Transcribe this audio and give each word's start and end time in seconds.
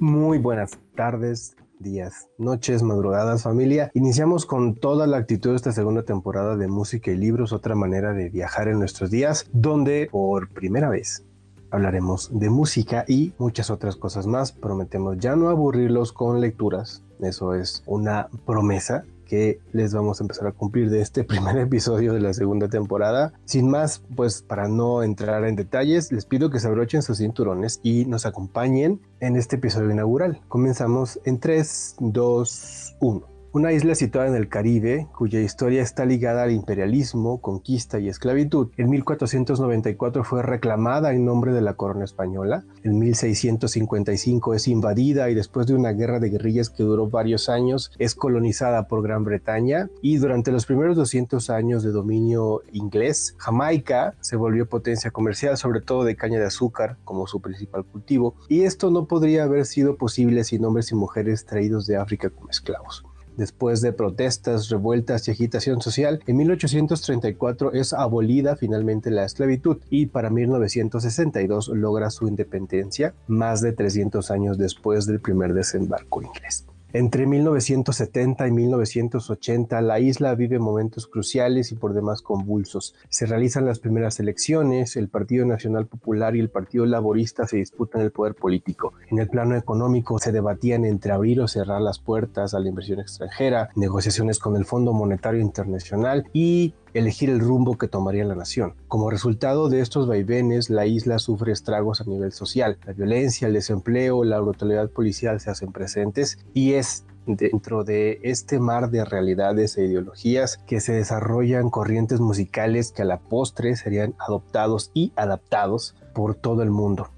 Muy 0.00 0.38
buenas 0.38 0.78
tardes, 0.96 1.58
días, 1.78 2.30
noches, 2.38 2.82
madrugadas, 2.82 3.42
familia. 3.42 3.90
Iniciamos 3.92 4.46
con 4.46 4.74
toda 4.74 5.06
la 5.06 5.18
actitud 5.18 5.50
de 5.50 5.56
esta 5.56 5.72
segunda 5.72 6.04
temporada 6.04 6.56
de 6.56 6.68
música 6.68 7.10
y 7.10 7.18
libros, 7.18 7.52
otra 7.52 7.74
manera 7.74 8.14
de 8.14 8.30
viajar 8.30 8.68
en 8.68 8.78
nuestros 8.78 9.10
días, 9.10 9.50
donde 9.52 10.08
por 10.10 10.48
primera 10.48 10.88
vez 10.88 11.26
hablaremos 11.70 12.30
de 12.32 12.48
música 12.48 13.04
y 13.06 13.34
muchas 13.36 13.68
otras 13.68 13.94
cosas 13.94 14.26
más. 14.26 14.52
Prometemos 14.52 15.18
ya 15.18 15.36
no 15.36 15.50
aburrirlos 15.50 16.14
con 16.14 16.40
lecturas, 16.40 17.04
eso 17.20 17.54
es 17.54 17.82
una 17.84 18.30
promesa 18.46 19.04
que 19.30 19.60
les 19.72 19.94
vamos 19.94 20.20
a 20.20 20.24
empezar 20.24 20.48
a 20.48 20.52
cumplir 20.52 20.90
de 20.90 21.00
este 21.00 21.22
primer 21.30 21.56
episodio 21.56 22.12
de 22.12 22.20
la 22.20 22.34
segunda 22.34 22.68
temporada. 22.68 23.32
Sin 23.44 23.70
más, 23.70 24.02
pues 24.16 24.42
para 24.42 24.66
no 24.66 25.04
entrar 25.04 25.44
en 25.44 25.54
detalles, 25.54 26.10
les 26.10 26.26
pido 26.26 26.50
que 26.50 26.58
se 26.58 26.66
abrochen 26.66 27.02
sus 27.02 27.18
cinturones 27.18 27.78
y 27.84 28.06
nos 28.06 28.26
acompañen 28.26 29.00
en 29.20 29.36
este 29.36 29.56
episodio 29.56 29.92
inaugural. 29.92 30.40
Comenzamos 30.48 31.20
en 31.24 31.38
3, 31.38 31.96
2, 32.00 32.96
1 33.00 33.29
una 33.52 33.72
isla 33.72 33.96
situada 33.96 34.28
en 34.28 34.36
el 34.36 34.48
Caribe, 34.48 35.08
cuya 35.16 35.40
historia 35.40 35.82
está 35.82 36.04
ligada 36.04 36.44
al 36.44 36.52
imperialismo, 36.52 37.40
conquista 37.40 37.98
y 37.98 38.08
esclavitud. 38.08 38.68
En 38.76 38.88
1494 38.90 40.22
fue 40.22 40.42
reclamada 40.42 41.12
en 41.12 41.24
nombre 41.24 41.52
de 41.52 41.60
la 41.60 41.74
corona 41.74 42.04
española. 42.04 42.64
En 42.84 42.98
1655 42.98 44.54
es 44.54 44.68
invadida 44.68 45.30
y 45.30 45.34
después 45.34 45.66
de 45.66 45.74
una 45.74 45.90
guerra 45.90 46.20
de 46.20 46.30
guerrillas 46.30 46.70
que 46.70 46.84
duró 46.84 47.08
varios 47.08 47.48
años 47.48 47.90
es 47.98 48.14
colonizada 48.14 48.86
por 48.86 49.02
Gran 49.02 49.24
Bretaña. 49.24 49.90
Y 50.00 50.18
durante 50.18 50.52
los 50.52 50.64
primeros 50.66 50.96
200 50.96 51.50
años 51.50 51.82
de 51.82 51.90
dominio 51.90 52.62
inglés, 52.72 53.34
Jamaica 53.38 54.14
se 54.20 54.36
volvió 54.36 54.68
potencia 54.68 55.10
comercial, 55.10 55.56
sobre 55.56 55.80
todo 55.80 56.04
de 56.04 56.14
caña 56.14 56.38
de 56.38 56.46
azúcar 56.46 56.98
como 57.04 57.26
su 57.26 57.40
principal 57.40 57.84
cultivo. 57.84 58.36
Y 58.48 58.62
esto 58.62 58.90
no 58.90 59.06
podría 59.06 59.42
haber 59.42 59.66
sido 59.66 59.96
posible 59.96 60.44
sin 60.44 60.64
hombres 60.64 60.92
y 60.92 60.94
mujeres 60.94 61.46
traídos 61.46 61.86
de 61.86 61.96
África 61.96 62.30
como 62.30 62.48
esclavos. 62.48 63.04
Después 63.40 63.80
de 63.80 63.94
protestas, 63.94 64.68
revueltas 64.68 65.26
y 65.26 65.30
agitación 65.30 65.80
social, 65.80 66.20
en 66.26 66.36
1834 66.36 67.72
es 67.72 67.94
abolida 67.94 68.54
finalmente 68.54 69.10
la 69.10 69.24
esclavitud 69.24 69.78
y 69.88 70.08
para 70.08 70.28
1962 70.28 71.68
logra 71.68 72.10
su 72.10 72.28
independencia, 72.28 73.14
más 73.28 73.62
de 73.62 73.72
300 73.72 74.30
años 74.30 74.58
después 74.58 75.06
del 75.06 75.20
primer 75.20 75.54
desembarco 75.54 76.20
inglés. 76.20 76.66
Entre 76.92 77.26
1970 77.26 78.48
y 78.48 78.50
1980, 78.50 79.80
la 79.80 80.00
isla 80.00 80.34
vive 80.34 80.58
momentos 80.58 81.06
cruciales 81.06 81.70
y 81.70 81.76
por 81.76 81.94
demás 81.94 82.20
convulsos. 82.20 82.96
Se 83.08 83.26
realizan 83.26 83.64
las 83.64 83.78
primeras 83.78 84.18
elecciones, 84.18 84.96
el 84.96 85.08
Partido 85.08 85.46
Nacional 85.46 85.86
Popular 85.86 86.34
y 86.34 86.40
el 86.40 86.50
Partido 86.50 86.86
Laborista 86.86 87.46
se 87.46 87.58
disputan 87.58 88.02
el 88.02 88.10
poder 88.10 88.34
político. 88.34 88.94
En 89.08 89.20
el 89.20 89.28
plano 89.28 89.56
económico 89.56 90.18
se 90.18 90.32
debatían 90.32 90.84
entre 90.84 91.12
abrir 91.12 91.40
o 91.40 91.48
cerrar 91.48 91.80
las 91.80 92.00
puertas 92.00 92.54
a 92.54 92.58
la 92.58 92.68
inversión 92.68 92.98
extranjera, 92.98 93.70
negociaciones 93.76 94.40
con 94.40 94.56
el 94.56 94.64
Fondo 94.64 94.92
Monetario 94.92 95.40
Internacional 95.40 96.28
y 96.32 96.74
elegir 96.94 97.30
el 97.30 97.40
rumbo 97.40 97.78
que 97.78 97.88
tomaría 97.88 98.24
la 98.24 98.34
nación. 98.34 98.74
Como 98.88 99.10
resultado 99.10 99.68
de 99.68 99.80
estos 99.80 100.06
vaivenes, 100.06 100.70
la 100.70 100.86
isla 100.86 101.18
sufre 101.18 101.52
estragos 101.52 102.00
a 102.00 102.04
nivel 102.04 102.32
social. 102.32 102.78
La 102.86 102.92
violencia, 102.92 103.48
el 103.48 103.54
desempleo, 103.54 104.24
la 104.24 104.40
brutalidad 104.40 104.90
policial 104.90 105.40
se 105.40 105.50
hacen 105.50 105.72
presentes 105.72 106.38
y 106.54 106.74
es 106.74 107.04
dentro 107.26 107.84
de 107.84 108.18
este 108.22 108.58
mar 108.58 108.90
de 108.90 109.04
realidades 109.04 109.76
e 109.76 109.84
ideologías 109.84 110.58
que 110.58 110.80
se 110.80 110.92
desarrollan 110.92 111.70
corrientes 111.70 112.20
musicales 112.20 112.92
que 112.92 113.02
a 113.02 113.04
la 113.04 113.20
postre 113.20 113.76
serían 113.76 114.14
adoptados 114.18 114.90
y 114.94 115.12
adaptados 115.16 115.94
por 116.14 116.34
todo 116.34 116.62
el 116.62 116.70
mundo. 116.70 117.10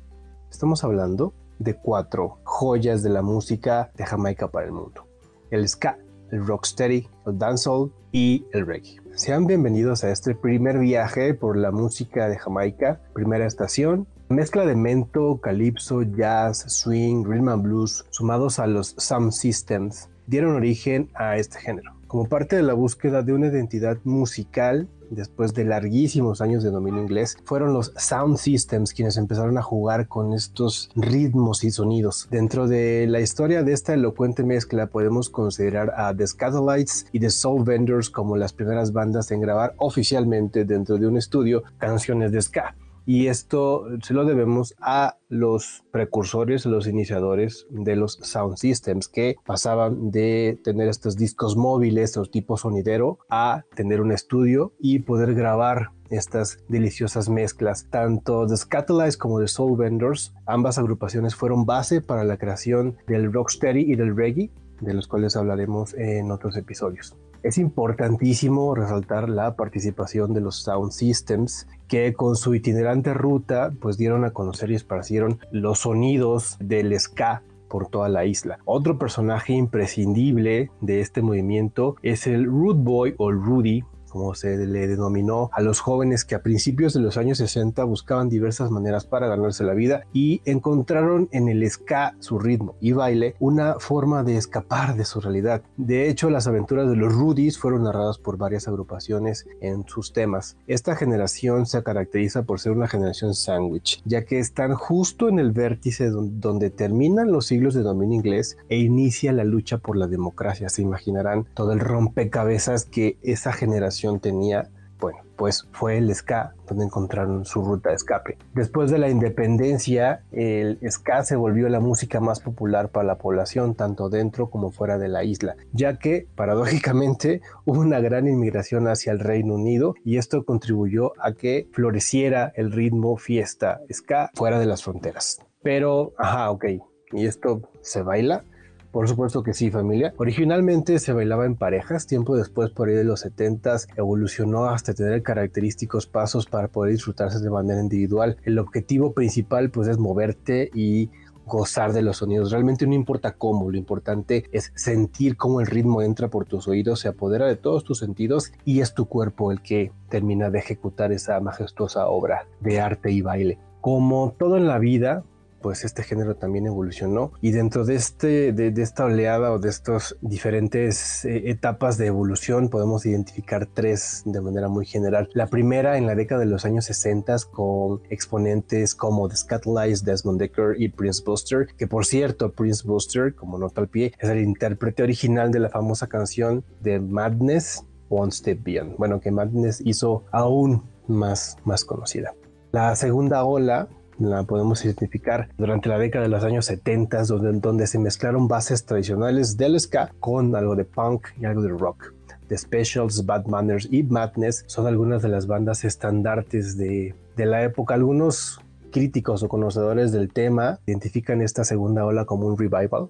Estamos 0.51 0.84
hablando 0.84 1.33
de 1.59 1.75
cuatro 1.75 2.39
joyas 2.45 3.03
de 3.03 3.11
la 3.11 3.23
música 3.23 3.91
de 3.97 4.05
Jamaica 4.05 4.48
para 4.48 4.67
el 4.67 4.73
mundo. 4.73 5.07
El 5.51 5.69
ska, 5.69 5.98
el 6.33 6.47
rocksteady, 6.47 7.09
el 7.27 7.39
dancehall 7.39 7.93
y 8.11 8.45
el 8.53 8.67
reggae. 8.67 8.97
Sean 9.15 9.47
bienvenidos 9.47 10.03
a 10.03 10.11
este 10.11 10.35
primer 10.35 10.79
viaje 10.79 11.35
por 11.35 11.57
la 11.57 11.70
música 11.70 12.29
de 12.29 12.39
Jamaica, 12.39 13.01
primera 13.15 13.47
estación. 13.47 14.09
Mezcla 14.29 14.65
de 14.65 14.75
mento, 14.75 15.41
calipso, 15.43 16.03
jazz, 16.03 16.65
swing, 16.67 17.25
rhythm 17.25 17.51
and 17.51 17.63
blues, 17.63 18.07
sumados 18.11 18.59
a 18.59 18.67
los 18.67 18.95
sound 18.97 19.33
systems, 19.33 20.09
dieron 20.27 20.57
origen 20.57 21.11
a 21.15 21.37
este 21.37 21.61
género. 21.61 21.93
Como 22.07 22.27
parte 22.27 22.57
de 22.57 22.63
la 22.63 22.75
búsqueda 22.75 23.23
de 23.23 23.35
una 23.35 23.49
identidad 23.49 23.99
musical 24.05 24.89
después 25.14 25.55
de 25.55 25.64
larguísimos 25.64 26.40
años 26.40 26.62
de 26.62 26.70
dominio 26.70 27.02
inglés, 27.02 27.36
fueron 27.45 27.73
los 27.73 27.92
Sound 27.96 28.39
Systems 28.39 28.92
quienes 28.92 29.17
empezaron 29.17 29.58
a 29.58 29.62
jugar 29.62 30.08
con 30.08 30.33
estos 30.33 30.90
ritmos 30.95 31.64
y 31.64 31.70
sonidos. 31.70 32.28
Dentro 32.30 32.67
de 32.67 33.06
la 33.08 33.20
historia 33.20 33.62
de 33.62 33.72
esta 33.72 33.95
elocuente 33.95 34.45
mezcla 34.45 34.86
podemos 34.86 35.30
considerar 35.30 35.92
a 35.96 36.14
The 36.14 36.27
Scatolites 36.27 37.06
y 37.12 37.20
The 37.20 37.30
Soul 37.30 37.64
Vendors 37.64 38.11
como 38.11 38.36
las 38.36 38.52
primeras 38.52 38.92
bandas 38.92 39.30
en 39.30 39.40
grabar 39.40 39.74
oficialmente 39.78 40.64
dentro 40.64 40.98
de 40.98 41.06
un 41.06 41.17
estudio 41.17 41.62
canciones 41.78 42.33
de 42.33 42.42
ska 42.42 42.74
y 43.07 43.27
esto 43.27 43.86
se 44.02 44.14
lo 44.14 44.24
debemos 44.24 44.74
a 44.80 45.17
los 45.29 45.85
precursores, 45.90 46.67
los 46.67 46.86
iniciadores 46.86 47.67
de 47.70 47.96
los 47.96 48.14
sound 48.23 48.57
systems 48.57 49.08
que 49.08 49.36
pasaban 49.45 50.11
de 50.11 50.58
tener 50.63 50.89
estos 50.89 51.17
discos 51.17 51.57
móviles 51.57 52.17
o 52.17 52.24
tipo 52.24 52.57
sonidero 52.57 53.18
a 53.29 53.64
tener 53.74 54.01
un 54.01 54.13
estudio 54.13 54.73
y 54.79 55.01
poder 55.01 55.35
grabar 55.35 55.90
estas 56.11 56.58
deliciosas 56.68 57.29
mezclas. 57.29 57.86
Tanto 57.90 58.46
The 58.46 58.57
Scatolites 58.57 59.17
como 59.17 59.40
The 59.40 59.48
Soul 59.48 59.77
Vendors, 59.77 60.34
ambas 60.46 60.79
agrupaciones 60.79 61.34
fueron 61.34 61.64
base 61.64 62.01
para 62.02 62.24
la 62.24 62.36
creación 62.36 62.96
del 63.07 63.33
rocksteady 63.33 63.80
y 63.92 63.96
del 63.96 64.14
reggae, 64.17 64.51
de 64.80 64.95
los 64.95 65.07
cuales 65.08 65.36
hablaremos 65.36 65.95
en 65.95 66.30
otros 66.30 66.57
episodios. 66.57 67.17
Es 67.42 67.58
importantísimo 67.58 68.74
resaltar 68.74 69.29
la 69.29 69.57
participación 69.57 70.33
de 70.33 70.40
los 70.40 70.63
Sound 70.63 70.92
Systems 70.92 71.67
que 71.92 72.14
con 72.14 72.36
su 72.36 72.55
itinerante 72.55 73.13
ruta 73.13 73.75
pues 73.79 73.98
dieron 73.98 74.25
a 74.25 74.30
conocer 74.30 74.70
y 74.70 74.77
esparcieron 74.77 75.41
los 75.51 75.80
sonidos 75.80 76.57
del 76.58 76.98
ska 76.98 77.42
por 77.69 77.89
toda 77.89 78.08
la 78.08 78.25
isla. 78.25 78.61
Otro 78.64 78.98
personaje 78.98 79.53
imprescindible 79.53 80.70
de 80.81 81.01
este 81.02 81.20
movimiento 81.20 81.97
es 82.02 82.27
el 82.27 82.47
Root 82.47 82.79
Boy 82.79 83.14
o 83.19 83.31
Rudy, 83.31 83.85
como 84.12 84.34
se 84.34 84.67
le 84.67 84.86
denominó 84.86 85.48
a 85.55 85.62
los 85.62 85.80
jóvenes 85.80 86.27
que 86.27 86.34
a 86.34 86.42
principios 86.42 86.92
de 86.92 87.00
los 87.00 87.17
años 87.17 87.39
60 87.39 87.83
buscaban 87.84 88.28
diversas 88.28 88.70
maneras 88.70 89.06
para 89.06 89.27
ganarse 89.27 89.64
la 89.64 89.73
vida 89.73 90.05
y 90.12 90.42
encontraron 90.45 91.30
en 91.33 91.48
el 91.48 91.68
ska 91.70 92.14
su 92.20 92.39
ritmo 92.39 92.74
y 92.78 92.92
baile 92.92 93.36
una 93.40 93.77
forma 93.78 94.22
de 94.22 94.36
escapar 94.36 94.96
de 94.96 95.06
su 95.06 95.22
realidad. 95.22 95.62
De 95.78 96.11
hecho, 96.11 96.28
las 96.28 96.46
aventuras 96.46 96.90
de 96.90 96.96
los 96.96 97.11
Rudies 97.11 97.58
fueron 97.58 97.84
narradas 97.84 98.18
por 98.18 98.36
varias 98.36 98.68
agrupaciones 98.68 99.46
en 99.62 99.89
sus 99.89 100.12
temas. 100.12 100.58
Esta 100.67 100.95
generación 100.95 101.64
se 101.64 101.83
caracteriza 101.83 102.42
por 102.42 102.61
ser 102.61 102.72
una 102.72 102.89
generación 102.89 103.33
sándwich, 103.33 104.02
ya 104.05 104.27
que 104.27 104.39
están 104.39 104.74
justo 104.74 105.30
en 105.30 105.39
el 105.39 105.52
vértice 105.52 106.11
donde 106.11 106.68
terminan 106.68 107.33
los 107.33 107.46
siglos 107.46 107.72
de 107.72 107.80
dominio 107.80 108.17
inglés 108.17 108.58
e 108.68 108.77
inicia 108.77 109.33
la 109.33 109.45
lucha 109.45 109.78
por 109.78 109.96
la 109.96 110.06
democracia. 110.06 110.68
Se 110.68 110.83
imaginarán 110.83 111.46
todo 111.55 111.72
el 111.72 111.80
rompecabezas 111.80 112.84
que 112.84 113.17
esa 113.22 113.55
generación 113.55 114.02
tenía, 114.20 114.68
bueno, 114.98 115.18
pues 115.36 115.68
fue 115.73 115.98
el 115.98 116.14
ska 116.14 116.55
donde 116.68 116.85
encontraron 116.85 117.45
su 117.45 117.63
ruta 117.63 117.90
de 117.90 117.96
escape. 117.96 118.39
Después 118.55 118.90
de 118.90 118.98
la 118.98 119.08
independencia, 119.08 120.23
el 120.30 120.79
ska 120.89 121.24
se 121.24 121.36
volvió 121.36 121.68
la 121.68 121.80
música 121.80 122.20
más 122.20 122.40
popular 122.40 122.90
para 122.90 123.07
la 123.07 123.18
población, 123.18 123.74
tanto 123.74 124.08
dentro 124.08 124.51
como 124.51 124.70
fuera 124.70 124.98
de 124.98 125.08
la 125.08 125.24
isla, 125.24 125.57
ya 125.73 125.98
que 125.98 126.27
paradójicamente 126.35 127.40
hubo 127.64 127.80
una 127.80 128.00
gran 128.00 128.29
inmigración 128.29 128.87
hacia 128.88 129.12
el 129.12 129.19
Reino 129.19 129.55
Unido 129.55 129.94
y 130.05 130.19
esto 130.19 130.44
contribuyó 130.44 131.12
a 131.20 131.32
que 131.32 131.69
floreciera 131.73 132.52
el 132.55 132.70
ritmo 132.70 133.17
fiesta 133.17 133.81
ska 133.93 134.31
fuera 134.34 134.58
de 134.58 134.66
las 134.66 134.84
fronteras. 134.84 135.40
Pero, 135.62 136.12
ajá, 136.19 136.50
ok, 136.50 136.64
¿y 137.12 137.26
esto 137.26 137.69
se 137.81 138.02
baila? 138.02 138.44
Por 138.92 139.08
supuesto 139.08 139.42
que 139.42 139.54
sí, 139.54 139.70
familia. 139.70 140.12
Originalmente 140.18 140.98
se 140.98 141.14
bailaba 141.14 141.46
en 141.46 141.56
parejas, 141.56 142.06
tiempo 142.06 142.36
después, 142.36 142.70
por 142.70 142.88
ahí 142.88 142.94
de 142.94 143.04
los 143.04 143.20
70 143.20 143.76
evolucionó 143.96 144.66
hasta 144.66 144.92
tener 144.92 145.22
característicos 145.22 146.06
pasos 146.06 146.44
para 146.44 146.68
poder 146.68 146.92
disfrutarse 146.92 147.40
de 147.40 147.48
manera 147.48 147.80
individual. 147.80 148.36
El 148.44 148.58
objetivo 148.58 149.14
principal 149.14 149.70
pues 149.70 149.88
es 149.88 149.96
moverte 149.96 150.70
y 150.74 151.08
gozar 151.46 151.94
de 151.94 152.02
los 152.02 152.18
sonidos. 152.18 152.52
Realmente 152.52 152.86
no 152.86 152.92
importa 152.92 153.32
cómo, 153.32 153.70
lo 153.70 153.78
importante 153.78 154.44
es 154.52 154.72
sentir 154.74 155.38
cómo 155.38 155.62
el 155.62 155.66
ritmo 155.68 156.02
entra 156.02 156.28
por 156.28 156.44
tus 156.44 156.68
oídos, 156.68 157.00
se 157.00 157.08
apodera 157.08 157.46
de 157.46 157.56
todos 157.56 157.84
tus 157.84 157.98
sentidos 157.98 158.52
y 158.66 158.80
es 158.80 158.92
tu 158.92 159.06
cuerpo 159.06 159.52
el 159.52 159.62
que 159.62 159.90
termina 160.10 160.50
de 160.50 160.58
ejecutar 160.58 161.12
esa 161.12 161.40
majestuosa 161.40 162.08
obra 162.08 162.46
de 162.60 162.80
arte 162.80 163.10
y 163.10 163.22
baile. 163.22 163.58
Como 163.80 164.34
todo 164.38 164.58
en 164.58 164.68
la 164.68 164.78
vida, 164.78 165.24
pues 165.62 165.85
este 165.85 166.03
género 166.03 166.37
también 166.37 166.67
evolucionó 166.67 167.32
y 167.41 167.53
dentro 167.53 167.85
de, 167.85 167.94
este, 167.94 168.53
de, 168.53 168.82
esta 168.82 169.05
oleada 169.05 169.53
o 169.53 169.59
de 169.59 169.69
estas 169.69 170.17
diferentes 170.20 171.25
eh, 171.25 171.50
etapas 171.50 171.97
de 171.97 172.06
evolución 172.06 172.69
podemos 172.69 173.06
identificar 173.06 173.67
tres 173.67 174.23
de 174.26 174.41
manera 174.41 174.69
muy 174.69 174.85
general. 174.85 175.29
La 175.32 175.47
primera 175.47 175.97
en 175.97 176.06
la 176.06 176.14
década 176.14 176.41
de 176.41 176.47
los 176.47 176.64
años 176.64 176.85
60 176.87 177.37
con 177.50 178.03
exponentes 178.11 178.94
como 178.94 179.29
The 179.29 179.37
Scatlies, 179.37 180.05
Desmond 180.05 180.41
Decker 180.41 180.75
y 180.79 180.88
Prince 180.88 181.23
Buster, 181.25 181.69
que 181.79 181.87
por 181.87 182.05
cierto 182.05 182.53
Prince 182.53 182.87
Buster, 182.87 183.35
como 183.35 183.59
nota 183.59 183.81
al 183.81 183.88
pie, 183.88 184.12
es 184.19 184.29
el 184.29 184.41
intérprete 184.41 185.03
original 185.03 185.53
de 185.53 185.61
la 185.61 185.69
famosa 185.69 186.09
canción 186.09 186.64
de 186.81 186.99
Madness 187.00 187.85
One 188.09 188.32
Step 188.32 188.62
Beyond. 188.62 188.97
Bueno, 188.97 189.20
que 189.20 189.31
Madness 189.31 189.81
hizo 189.85 190.25
aún 190.32 190.82
más, 191.06 191.56
más 191.64 191.85
conocida. 191.85 192.35
La 192.73 192.94
segunda 192.97 193.44
ola 193.44 193.88
la 194.30 194.44
podemos 194.44 194.84
identificar 194.84 195.48
durante 195.56 195.88
la 195.88 195.98
década 195.98 196.24
de 196.24 196.30
los 196.30 196.44
años 196.44 196.66
70, 196.66 197.24
donde, 197.24 197.60
donde 197.60 197.86
se 197.86 197.98
mezclaron 197.98 198.48
bases 198.48 198.84
tradicionales 198.84 199.56
del 199.56 199.78
ska 199.78 200.12
con 200.20 200.54
algo 200.54 200.76
de 200.76 200.84
punk 200.84 201.28
y 201.40 201.44
algo 201.44 201.62
de 201.62 201.70
rock. 201.70 202.14
The 202.48 202.58
Specials, 202.58 203.24
Bad 203.24 203.46
Manners 203.46 203.88
y 203.90 204.02
Madness 204.02 204.64
son 204.66 204.86
algunas 204.86 205.22
de 205.22 205.28
las 205.28 205.46
bandas 205.46 205.84
estandartes 205.84 206.76
de, 206.76 207.14
de 207.36 207.46
la 207.46 207.62
época. 207.62 207.94
Algunos 207.94 208.60
críticos 208.90 209.42
o 209.42 209.48
conocedores 209.48 210.12
del 210.12 210.32
tema 210.32 210.78
identifican 210.86 211.40
esta 211.40 211.64
segunda 211.64 212.04
ola 212.04 212.25
como 212.26 212.46
un 212.46 212.58
revival 212.58 213.08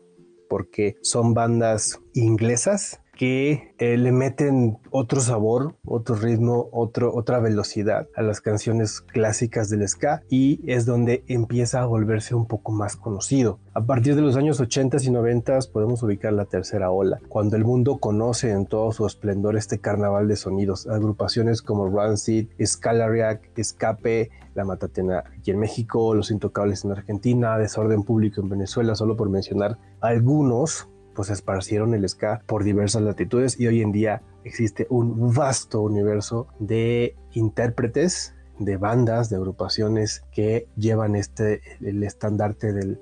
porque 0.49 0.97
son 1.03 1.35
bandas 1.35 1.99
inglesas 2.15 3.02
que 3.17 3.75
eh, 3.79 3.97
le 3.99 4.11
meten 4.11 4.79
otro 4.91 5.20
sabor, 5.20 5.76
otro 5.85 6.14
ritmo, 6.17 6.69
otra 6.73 7.38
velocidad 7.41 8.09
a 8.17 8.23
las 8.23 8.41
canciones 8.41 9.00
clásicas 9.00 9.69
del 9.69 9.87
ska 9.87 10.23
y 10.29 10.61
es 10.70 10.87
donde 10.87 11.23
empieza 11.29 11.82
a 11.82 11.87
volverse 11.87 12.35
un 12.35 12.47
poco 12.47 12.73
más 12.73 12.97
conocido. 12.97 13.59
A 13.75 13.85
partir 13.85 14.14
de 14.14 14.23
los 14.23 14.37
años 14.37 14.61
80 14.61 14.99
y 15.03 15.11
90 15.11 15.59
podemos 15.73 16.03
ubicar 16.03 16.32
la 16.32 16.47
tercera 16.47 16.91
ola, 16.91 17.20
cuando 17.29 17.56
el 17.56 17.64
mundo 17.64 17.99
conoce 17.99 18.50
en 18.50 18.67
todo 18.67 18.93
su 18.93 19.06
esplendor 19.06 19.56
este 19.56 19.79
carnaval 19.79 20.29
de 20.29 20.37
sonidos. 20.37 20.87
Agrupaciones 20.87 21.62
como 21.62 21.88
Rancid, 21.88 22.49
Scalariac, 22.65 23.50
Escape, 23.56 24.31
La 24.55 24.65
Matatena 24.65 25.25
aquí 25.38 25.50
en 25.50 25.58
México, 25.58 26.15
Los 26.15 26.31
Intocables 26.31 26.85
en 26.85 26.93
Argentina, 26.93 27.58
Desorden 27.58 28.03
Público 28.03 28.41
en 28.41 28.49
Venezuela, 28.49 28.94
solo 28.94 29.17
por 29.17 29.29
mencionar 29.31 29.79
algunos 30.00 30.88
pues 31.14 31.31
esparcieron 31.31 31.94
el 31.94 32.09
ska 32.09 32.43
por 32.47 32.64
diversas 32.64 33.03
latitudes 33.03 33.59
y 33.59 33.67
hoy 33.67 33.82
en 33.82 33.93
día 33.93 34.23
existe 34.44 34.87
un 34.91 35.32
vasto 35.32 35.81
universo 35.81 36.49
de 36.59 37.17
intérpretes, 37.32 38.35
de 38.59 38.76
bandas, 38.76 39.31
de 39.31 39.37
agrupaciones 39.37 40.25
que 40.32 40.69
llevan 40.76 41.17
este, 41.17 41.61
el 41.81 42.03
estandarte 42.03 42.73
del, 42.73 42.99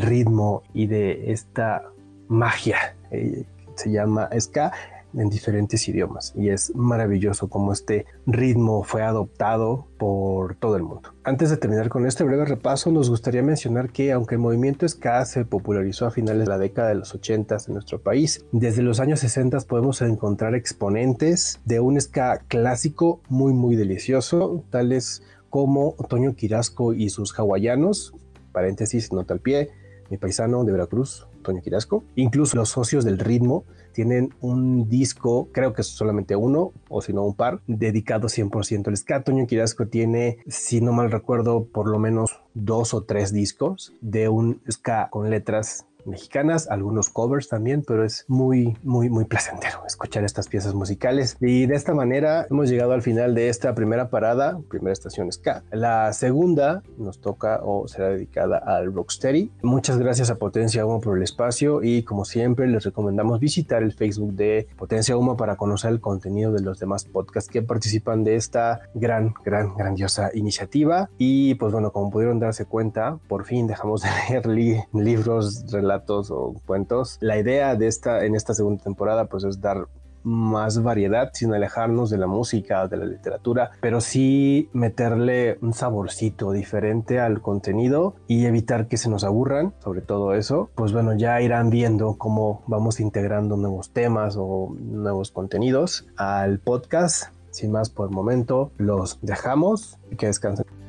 ritmo 0.00 0.62
y 0.74 0.86
de 0.86 1.32
esta 1.32 1.84
magia. 2.28 2.96
Eh, 3.10 3.44
se 3.76 3.90
llama 3.90 4.28
ska 4.38 4.72
en 5.14 5.28
diferentes 5.28 5.88
idiomas 5.88 6.32
y 6.36 6.50
es 6.50 6.74
maravilloso 6.74 7.48
como 7.48 7.72
este 7.72 8.06
ritmo 8.26 8.82
fue 8.82 9.02
adoptado 9.02 9.86
por 9.98 10.54
todo 10.56 10.76
el 10.76 10.82
mundo. 10.82 11.14
Antes 11.24 11.50
de 11.50 11.56
terminar 11.56 11.88
con 11.88 12.06
este 12.06 12.24
breve 12.24 12.44
repaso, 12.44 12.90
nos 12.90 13.10
gustaría 13.10 13.42
mencionar 13.42 13.90
que 13.90 14.12
aunque 14.12 14.36
el 14.36 14.40
movimiento 14.40 14.88
ska 14.88 15.24
se 15.24 15.44
popularizó 15.44 16.06
a 16.06 16.10
finales 16.10 16.44
de 16.44 16.48
la 16.48 16.58
década 16.58 16.88
de 16.88 16.94
los 16.94 17.14
80 17.14 17.56
en 17.66 17.74
nuestro 17.74 18.00
país, 18.00 18.44
desde 18.52 18.82
los 18.82 19.00
años 19.00 19.20
60 19.20 19.60
podemos 19.60 20.02
encontrar 20.02 20.54
exponentes 20.54 21.60
de 21.64 21.80
un 21.80 22.00
ska 22.00 22.42
clásico 22.48 23.20
muy 23.28 23.52
muy 23.52 23.76
delicioso, 23.76 24.64
tales 24.70 25.22
como 25.50 25.94
Otoño 25.98 26.34
Quirasco 26.34 26.94
y 26.94 27.10
sus 27.10 27.32
hawaianos, 27.38 28.14
paréntesis, 28.52 29.12
nota 29.12 29.34
al 29.34 29.40
pie, 29.40 29.70
mi 30.10 30.18
paisano 30.18 30.64
de 30.64 30.72
Veracruz, 30.72 31.26
Toño 31.42 31.62
Quirasco, 31.62 32.04
incluso 32.16 32.56
los 32.56 32.68
socios 32.68 33.04
del 33.04 33.18
ritmo 33.18 33.64
tienen 33.92 34.34
un 34.40 34.88
disco, 34.88 35.48
creo 35.52 35.72
que 35.72 35.82
es 35.82 35.88
solamente 35.88 36.36
uno, 36.36 36.72
o 36.88 37.00
si 37.00 37.12
no 37.12 37.22
un 37.22 37.34
par, 37.34 37.60
dedicado 37.66 38.28
100% 38.28 38.88
al 38.88 38.96
ska. 38.96 39.22
Toño 39.22 39.46
Quirasco 39.46 39.86
tiene, 39.86 40.38
si 40.46 40.80
no 40.80 40.92
mal 40.92 41.10
recuerdo, 41.10 41.64
por 41.64 41.88
lo 41.88 41.98
menos 41.98 42.40
dos 42.54 42.94
o 42.94 43.04
tres 43.04 43.32
discos 43.32 43.94
de 44.00 44.28
un 44.28 44.60
ska 44.70 45.08
con 45.10 45.30
letras 45.30 45.86
mexicanas, 46.06 46.68
algunos 46.68 47.10
covers 47.10 47.48
también, 47.48 47.82
pero 47.86 48.04
es 48.04 48.24
muy, 48.28 48.76
muy, 48.82 49.08
muy 49.08 49.24
placentero 49.24 49.82
escuchar 49.86 50.24
estas 50.24 50.48
piezas 50.48 50.74
musicales. 50.74 51.36
Y 51.40 51.66
de 51.66 51.74
esta 51.74 51.94
manera 51.94 52.46
hemos 52.50 52.68
llegado 52.68 52.92
al 52.92 53.02
final 53.02 53.34
de 53.34 53.48
esta 53.48 53.74
primera 53.74 54.10
parada, 54.10 54.60
primera 54.68 54.92
estación 54.92 55.30
ska. 55.32 55.62
La 55.70 56.12
segunda 56.12 56.82
nos 56.98 57.20
toca 57.20 57.60
o 57.62 57.88
será 57.88 58.08
dedicada 58.08 58.58
al 58.58 58.92
Rocksteady. 58.92 59.50
Muchas 59.62 59.98
gracias 59.98 60.30
a 60.30 60.36
Potencia 60.36 60.84
Humo 60.84 61.00
por 61.00 61.16
el 61.16 61.22
espacio 61.22 61.82
y 61.82 62.02
como 62.02 62.24
siempre 62.24 62.66
les 62.66 62.84
recomendamos 62.84 63.40
visitar 63.40 63.82
el 63.82 63.92
Facebook 63.92 64.34
de 64.34 64.68
Potencia 64.76 65.16
Humo 65.16 65.36
para 65.36 65.56
conocer 65.56 65.90
el 65.92 66.00
contenido 66.00 66.52
de 66.52 66.62
los 66.62 66.78
demás 66.78 67.04
podcasts 67.04 67.50
que 67.50 67.62
participan 67.62 68.24
de 68.24 68.36
esta 68.36 68.80
gran, 68.94 69.34
gran, 69.44 69.74
grandiosa 69.76 70.30
iniciativa. 70.34 71.10
Y 71.18 71.54
pues 71.54 71.72
bueno, 71.72 71.92
como 71.92 72.10
pudieron 72.10 72.38
darse 72.38 72.64
cuenta, 72.64 73.18
por 73.28 73.44
fin 73.44 73.66
dejamos 73.66 74.02
de 74.02 74.08
leer 74.28 74.46
libros, 74.92 75.66
relatos 75.90 76.30
o 76.30 76.54
cuentos. 76.66 77.18
La 77.20 77.38
idea 77.38 77.74
de 77.74 77.86
esta, 77.86 78.24
en 78.24 78.34
esta 78.34 78.54
segunda 78.54 78.82
temporada, 78.82 79.26
pues 79.26 79.44
es 79.44 79.60
dar 79.60 79.88
más 80.22 80.82
variedad 80.82 81.30
sin 81.32 81.54
alejarnos 81.54 82.10
de 82.10 82.18
la 82.18 82.26
música, 82.26 82.86
de 82.88 82.98
la 82.98 83.06
literatura, 83.06 83.70
pero 83.80 84.02
sí 84.02 84.68
meterle 84.74 85.58
un 85.62 85.72
saborcito 85.72 86.52
diferente 86.52 87.20
al 87.20 87.40
contenido 87.40 88.14
y 88.26 88.44
evitar 88.44 88.86
que 88.86 88.98
se 88.98 89.08
nos 89.08 89.24
aburran, 89.24 89.72
sobre 89.82 90.02
todo 90.02 90.34
eso. 90.34 90.68
Pues 90.74 90.92
bueno, 90.92 91.16
ya 91.16 91.40
irán 91.40 91.70
viendo 91.70 92.16
cómo 92.18 92.62
vamos 92.66 93.00
integrando 93.00 93.56
nuevos 93.56 93.92
temas 93.92 94.36
o 94.38 94.74
nuevos 94.78 95.30
contenidos 95.30 96.06
al 96.16 96.58
podcast. 96.60 97.32
Sin 97.50 97.72
más 97.72 97.90
por 97.90 98.08
el 98.08 98.14
momento, 98.14 98.70
los 98.76 99.18
dejamos 99.22 99.98
y 100.10 100.16
que 100.16 100.26
descansen. 100.26 100.79